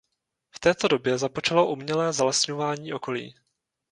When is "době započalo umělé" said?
0.87-2.13